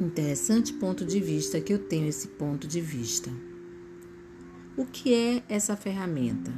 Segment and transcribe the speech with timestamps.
[0.00, 3.30] Interessante ponto de vista que eu tenho esse ponto de vista.
[4.76, 6.52] O que é essa ferramenta?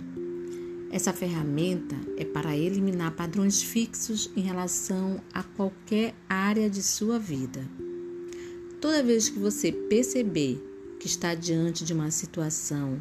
[0.90, 7.62] Essa ferramenta é para eliminar padrões fixos em relação a qualquer área de sua vida.
[8.80, 10.58] Toda vez que você perceber
[10.98, 12.98] que está diante de uma situação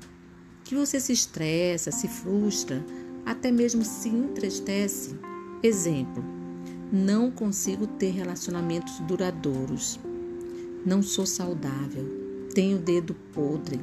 [0.65, 2.85] que você se estressa, se frustra,
[3.25, 5.15] até mesmo se entristece,
[5.63, 6.21] exemplo,
[6.91, 9.97] não consigo ter relacionamentos duradouros.
[10.85, 12.47] Não sou saudável.
[12.53, 13.79] Tenho dedo podre.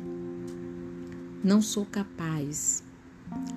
[1.42, 2.84] Não sou capaz.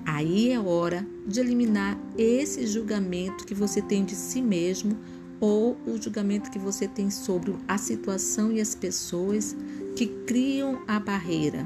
[0.04, 4.98] Aí é hora de eliminar esse julgamento que você tem de si mesmo
[5.38, 9.54] ou o julgamento que você tem sobre a situação e as pessoas
[9.94, 11.64] que criam a barreira.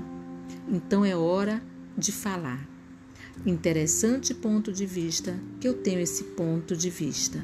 [0.68, 1.62] Então é hora
[1.96, 2.68] de falar.
[3.46, 7.42] Interessante ponto de vista que eu tenho esse ponto de vista.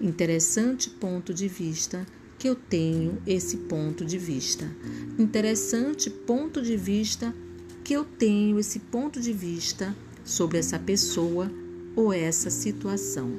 [0.00, 2.06] Interessante ponto de vista
[2.38, 4.70] que eu tenho esse ponto de vista.
[5.18, 7.34] Interessante ponto de vista
[7.82, 11.50] que eu tenho esse ponto de vista sobre essa pessoa
[11.94, 13.32] ou essa situação.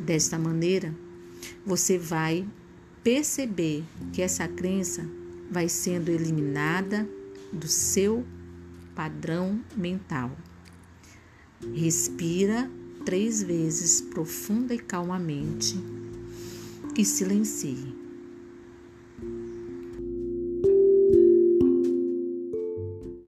[0.00, 0.94] Desta maneira,
[1.64, 2.46] você vai
[3.04, 5.06] perceber que essa crença
[5.50, 7.08] vai sendo eliminada
[7.52, 8.24] do seu
[8.94, 10.36] padrão mental.
[11.74, 12.70] Respira
[13.04, 15.76] três vezes profunda e calmamente
[16.96, 18.07] e silencie.